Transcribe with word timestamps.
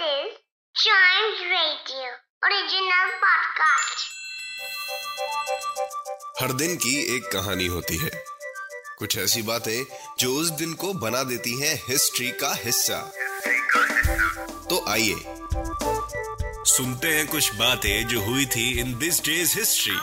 is 0.00 0.32
Chimes 0.74 1.40
Radio 1.50 2.08
original 2.42 3.10
podcast. 3.24 4.02
हर 6.40 6.52
दिन 6.52 6.76
की 6.76 7.16
एक 7.16 7.30
कहानी 7.32 7.66
होती 7.66 7.96
है 7.96 8.10
कुछ 8.98 9.18
ऐसी 9.18 9.42
बातें 9.42 9.84
जो 10.18 10.34
उस 10.34 10.50
दिन 10.50 10.72
को 10.74 10.92
बना 10.94 11.22
देती 11.22 11.60
हैं 11.60 11.74
हिस्ट्री 11.88 12.30
का 12.30 12.54
हिस्सा 12.54 13.00
तो 14.70 14.84
आइए 14.88 15.14
सुनते 16.66 17.08
हैं 17.08 17.26
कुछ 17.26 17.54
बातें 17.54 18.06
जो 18.08 18.20
हुई 18.20 18.46
थी 18.46 18.70
इन 18.80 18.98
दिस 18.98 19.20
डेज़ 19.24 19.58
हिस्ट्री. 19.58 19.96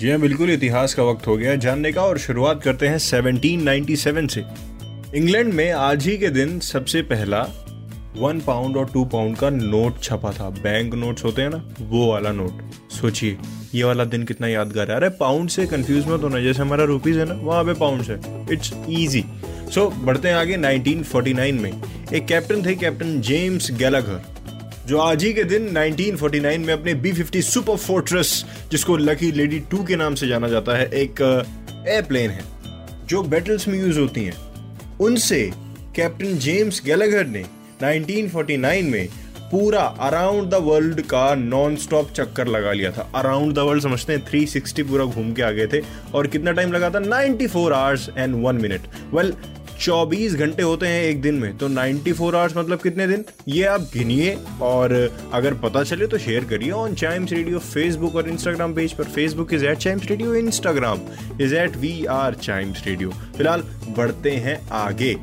जी 0.00 0.10
हाँ 0.10 0.18
बिल्कुल 0.20 0.50
इतिहास 0.50 0.94
का 0.94 1.02
वक्त 1.02 1.26
हो 1.26 1.36
गया 1.36 1.54
जानने 1.56 1.92
का 1.92 2.02
और 2.02 2.18
शुरुआत 2.18 2.62
करते 2.64 2.88
हैं 2.88 2.98
1797 2.98 4.28
से 4.30 4.75
इंग्लैंड 5.14 5.52
में 5.54 5.70
आज 5.70 6.06
ही 6.06 6.16
के 6.18 6.28
दिन 6.28 6.58
सबसे 6.60 7.00
पहला 7.02 7.40
वन 8.16 8.40
पाउंड 8.40 8.76
और 8.76 8.86
टू 8.94 9.04
पाउंड 9.04 9.36
का 9.36 9.50
नोट 9.50 10.02
छपा 10.02 10.30
था। 10.32 10.48
बैंक 10.50 10.94
नोट्स 10.94 11.24
होते 11.24 11.42
हैं 11.42 11.50
ना, 11.50 11.62
वो 11.80 12.10
वाला 12.12 12.32
नोट 12.32 12.90
सोचिए, 12.92 13.36
ये 13.74 13.84
वाला 13.84 14.04
दिन 14.04 14.22
कितना 14.22 14.48
यादगार 14.48 14.90
है। 14.90 14.96
अरे 14.96 15.08
पाउंड 15.08 15.48
से 15.48 15.66
कंफ्यूज 15.66 16.06
मत 16.08 16.22
होना, 16.22 16.40
जैसे 16.40 16.62
हमारा 16.62 16.84
रुपीज़ 16.84 17.18
है 17.18 17.24
ना, 17.24 17.34
वहाँ 17.34 17.64
पे 17.64 17.74
पाउंड 17.74 18.02
है। 18.02 18.18
इट्स 18.52 18.72
इजी 18.88 19.24
सो 19.74 19.88
बढ़ते 19.98 20.28
हैं 20.28 20.34
आगे 20.34 20.56
1949 20.56 21.60
में। 21.60 21.72
एक 22.14 22.26
कैप्टन 22.26 22.64
थे 22.66 22.74
कैप्टन 22.74 23.20
जेम्स 23.20 23.70
गैलागर 23.72 24.22
जो 24.86 24.98
आज 24.98 25.24
ही 25.24 25.32
के 25.32 25.44
दिन 25.44 25.68
1949 25.68 26.66
में 26.66 26.72
अपने 26.74 26.94
बी 26.94 27.12
फिफ्टी 27.12 27.42
सुपर 27.42 27.76
फोर्ट्रेस 27.76 28.44
जिसको 28.72 28.96
लकी 28.96 29.30
लेडी 29.32 29.60
टू 29.60 29.84
के 29.84 29.96
नाम 29.96 30.14
से 30.14 30.28
जाना 30.28 30.48
जाता 30.48 30.76
है, 30.76 30.90
एक 30.90 31.20
एयरप्लेन 31.88 32.30
है, 32.30 32.42
जो 33.08 33.22
बैटल्स 33.22 33.68
में 33.68 33.78
यूज़ 33.80 33.98
होती 33.98 34.24
हैं। 34.24 34.34
उनसे 35.00 35.50
कैप्टन 35.96 36.38
जेम्स 36.38 36.82
गैलेगर 36.84 37.26
ने 37.26 37.44
1949 37.82 38.82
में 38.82 39.08
पूरा 39.50 39.80
अराउंड 39.80 40.50
द 40.50 40.54
वर्ल्ड 40.54 41.00
का 41.00 41.34
नॉन 41.34 41.76
स्टॉप 41.76 42.10
चक्कर 42.10 42.46
लगा 42.46 42.72
लिया 42.72 42.90
था। 42.90 43.10
अराउंड 43.14 43.54
द 43.54 43.58
वर्ल्ड 43.58 43.82
समझते 43.82 44.12
हैं 44.12 44.26
360 44.30 44.82
पूरा 44.82 45.04
घूम 45.04 45.32
के 45.32 45.42
आ 45.42 45.50
गए 45.50 45.66
थे 45.66 45.80
और 46.14 46.26
कितना 46.26 46.52
टाइम 46.52 46.72
लगा 46.72 46.90
था? 46.90 47.00
94 47.00 47.48
four 47.48 47.72
hours 47.72 48.08
and 48.18 48.34
one 48.44 48.56
minute 48.56 48.80
well 49.14 49.32
24 49.80 50.34
घंटे 50.34 50.62
होते 50.62 50.86
हैं 50.86 51.02
एक 51.04 51.20
दिन 51.22 51.34
में 51.34 51.56
तो 51.58 51.68
94 51.68 52.12
फोर 52.12 52.36
आवर्स 52.36 52.56
मतलब 52.56 52.80
कितने 52.80 53.06
दिन? 53.06 53.24
ये 53.48 53.64
आप 53.64 53.80
गिनिए 53.94 54.36
और 54.62 54.92
अगर 55.32 55.54
पता 55.54 55.82
चले 55.82 56.06
तो 56.06 56.18
शेयर 56.18 56.44
करिए 56.44 56.70
ऑन 56.72 56.94
चाइम्स 56.94 57.32
रेडियो 57.32 57.58
फेसबुक 57.58 58.14
और 58.16 58.28
इंस्टाग्राम 58.28 58.74
पेज 58.74 58.92
पर। 58.92 59.04
Facebook 59.04 59.54
is 59.54 59.64
at 59.66 59.78
Chimes 59.78 60.08
radio 60.10 60.34
Instagram 60.34 61.00
is 61.40 61.54
at 61.54 61.76
we 61.76 62.04
are 62.10 62.34
Chimes 62.34 62.84
radio 62.86 63.10
फ़िलहाल 63.36 63.62
बढ़ते 63.88 64.30
हैं 64.30 64.60
आगे। 64.74 65.14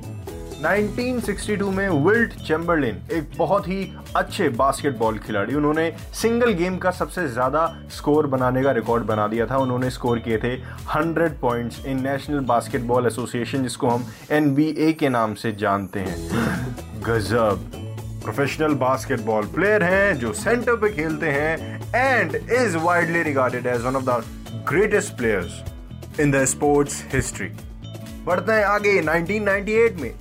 1962 0.63 1.69
में 1.71 1.89
विल्ट 2.05 2.33
चैम्बरलिन, 2.39 3.01
एक 3.11 3.31
बहुत 3.37 3.67
ही 3.67 3.93
अच्छे 4.15 4.47
बास्केटबॉल 4.51 5.17
खिलाड़ी। 5.19 5.55
उन्होंने 5.55 5.91
सिंगल 6.13 6.51
गेम 6.53 6.77
का 6.77 6.91
सबसे 6.91 7.27
ज़्यादा 7.27 7.65
स्कोर 7.91 8.27
बनाने 8.27 8.63
का 8.63 8.71
रिकॉर्ड 8.71 9.03
बना 9.05 9.27
दिया 9.27 9.45
था। 9.47 9.57
उन्होंने 9.57 9.89
स्कोर 9.89 10.19
किए 10.19 10.37
थे 10.37 10.55
100 10.87 11.37
points 11.41 11.85
in 11.85 12.01
National 12.03 12.39
Basketball 12.45 13.07
Association, 13.07 13.63
जिसको 13.63 13.87
हम 13.87 14.07
एनबीए 14.31 14.91
के 14.93 15.09
नाम 15.09 15.33
से 15.35 15.51
जानते 15.53 15.99
हैं। 15.99 16.17
गजब। 17.03 17.69
प्रोफेशनल 18.23 18.73
बास्केटबॉल 18.79 19.45
प्लेयर 19.55 19.83
हैं 19.83 20.17
जो 20.19 20.33
सेंटर 20.35 20.75
पे 20.75 20.89
खेलते 20.93 21.31
हैं 21.31 21.81
and 21.95 22.35
is 22.35 22.77
widely 22.79 23.23
regarded 23.23 23.67
as 23.67 23.81
one 23.81 23.95
of 23.95 24.03
the 24.05 24.23
greatest 24.69 25.17
players 25.17 26.19
in 26.19 26.31
the 26.31 26.45
sports 26.47 27.03
history 27.13 27.49
बढ़ते 28.25 28.51
हैं 28.51 28.65
आगे 28.65 29.01
1998 29.01 30.01
में। 30.01 30.13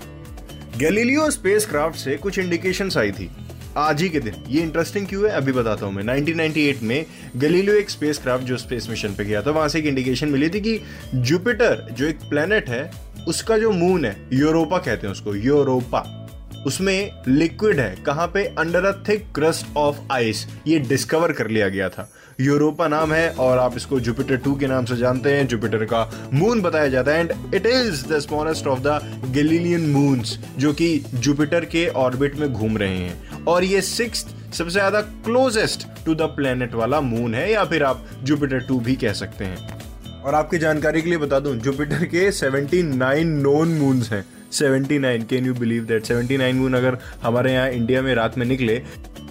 गैलीलियो 0.76 1.30
स्पेसक्राफ्ट 1.30 1.96
से 1.96 2.16
कुछ 2.16 2.38
इंडिकेशंस 2.38 2.96
आई 2.96 3.12
थी। 3.12 3.30
आज 3.76 4.02
ही 4.02 4.08
के 4.08 4.20
दिन। 4.20 4.34
ये 4.48 4.62
इंटरेस्टिंग 4.62 5.06
क्यों 5.06 5.24
है? 5.24 5.30
अभी 5.30 5.52
बताता 5.52 5.86
हूँ 5.86 5.94
मैं। 5.94 6.02
1998 6.04 6.82
में 6.82 7.06
गैलीलियो 7.36 7.74
एक 7.74 7.90
स्पेसक्राफ्ट 7.90 8.44
जो 8.44 8.56
स्पेस 8.56 8.86
मिशन 8.90 9.08
पे 9.08 9.24
गया 9.24 9.42
था, 9.42 9.50
वहाँ 9.50 9.68
से 9.68 9.78
एक 9.78 9.86
इंडिकेशन 9.86 10.28
मिली 10.28 10.48
थी 10.50 10.60
कि 10.60 10.80
जुपिटर 11.14 11.88
जो 11.92 12.06
एक 12.06 12.20
प्लेनेट 12.20 12.68
है, 12.68 12.90
उसका 13.28 13.58
जो 13.58 13.70
मून 13.70 14.04
है 14.04 14.28
यूरोपा 14.32 14.78
कहते 14.78 15.06
हैं 15.06 15.12
उसको 15.12 15.34
यूरोपा 15.34 16.21
उसमें 16.66 17.22
लिक्विड 17.28 17.80
है, 17.80 17.94
कहाँ 18.06 18.26
पे? 18.26 18.44
Under 18.58 18.84
a 18.84 18.92
thick 19.08 19.26
crust 19.34 19.76
of 19.76 19.96
ice 20.12 20.46
ये 20.66 20.78
डिस्कवर 20.78 21.32
कर 21.32 21.48
लिया 21.48 21.68
गया 21.68 21.88
था। 21.88 22.08
यूरोपा 22.40 22.86
नाम 22.88 23.12
है, 23.12 23.28
और 23.30 23.58
आप 23.58 23.76
इसको 23.76 23.98
जुपिटर 24.00 24.36
टू 24.36 24.54
के 24.56 24.66
नाम 24.66 24.84
से 24.84 24.96
जानते 24.96 25.32
हैं। 25.32 25.46
जुपिटर 25.46 25.84
का 25.84 26.30
मून 26.32 26.60
बताया 26.62 26.88
जाता 26.88 27.12
है 27.12 27.20
and 27.20 27.54
it 27.54 27.66
is 27.66 28.06
the 28.06 28.18
smallest 28.18 28.66
of 28.66 28.80
the 28.80 29.00
Galilean 29.34 29.88
moons 29.90 30.38
जो 30.58 30.72
कि 30.72 30.96
जुपिटर 31.14 31.64
के 31.64 31.86
ऑर्बिट 31.88 32.36
में 32.36 32.52
घूम 32.52 32.78
रहे 32.78 32.96
हैं। 32.96 33.44
और 33.44 33.64
ये 33.64 33.80
सिक्स 33.82 34.26
सबसे 34.52 34.70
ज़्यादा 34.70 35.00
क्लोजेस्ट 35.00 35.86
टू 36.06 36.14
द 36.14 36.22
प्लेनेट 36.36 36.74
वाला 36.74 37.00
मून 37.00 37.34
है, 37.34 37.50
या 37.52 37.64
फिर 37.64 37.82
आप 37.82 38.04
जुपिटर 38.22 38.60
टू 38.60 38.80
भी 38.80 38.96
कह 38.96 39.12
सकते 39.12 39.44
हैं। 39.44 39.80
और 40.22 40.34
आपकी 40.34 40.58
जानकारी 40.58 41.02
के 41.02 41.08
लिए 41.08 41.18
बता 41.18 41.38
दूँ 41.40 41.56
जुपिटर 41.56 42.04
के 42.04 42.30
79 42.32 43.26
नोन 43.42 43.68
मून्स 43.78 44.10
हैं। 44.12 44.24
79 44.52 45.24
can 45.24 45.46
you 45.46 45.54
believe 45.54 45.84
that 45.84 46.04
79 46.04 46.52
moon 46.54 46.74
अगर 46.74 46.98
हमारे 47.22 47.52
यहाँ 47.52 47.70
इंडिया 47.70 48.02
में 48.02 48.14
रात 48.14 48.38
में 48.38 48.46
निकले 48.46 48.82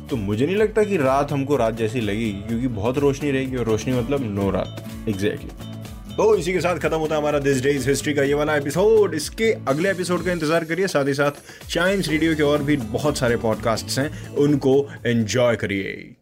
तो 0.10 0.16
मुझे 0.18 0.46
नहीं 0.46 0.56
लगता 0.56 0.84
कि 0.84 0.98
रात 0.98 1.32
हमको 1.32 1.56
रात 1.56 1.76
जैसी 1.76 2.02
लगेगी, 2.02 2.32
क्योंकि 2.48 2.68
बहुत 2.70 2.98
रोशनी 2.98 3.32
रहेगी, 3.32 3.56
और 3.56 3.66
रोशनी 3.66 3.94
मतलब 3.94 4.24
नो 4.36 4.50
रात। 4.52 4.84
एग्जैक्टली. 5.10 5.50
तो 6.18 6.36
इसी 6.36 6.54
के 6.54 6.62
साथ 6.62 6.78
खत्म 6.78 6.98
होता 6.98 7.16
है 7.16 7.22
हमारा 7.22 7.40
दिस 7.40 7.62
डेज़ 7.64 7.88
हिस्ट्री 7.90 8.14
का 8.14 8.24
ये 8.24 8.34
वाला 8.34 8.56
एपिसोड 8.56 9.14
इसके 9.14 9.52
अगले 9.68 9.92
एपिसोड 9.92 10.26
का 10.26 10.32
इंतज़ार 10.32 10.64
करिए, 10.64 10.88
साथ 10.88 11.08
ही 11.08 11.14
साथ 11.14 11.68
चाइम्स 11.70 12.10
रेडियो 12.10 12.36
के 12.36 12.44
और 12.44 12.64
भी 12.64 12.78
बहुत 12.78 13.18
सारे 13.18 13.38
पॉडकास्ट्स 13.38 14.00
हैं, 14.00 14.36
उनको 14.36 14.76
एंजॉय 15.06 15.56
करिए। 15.56 16.16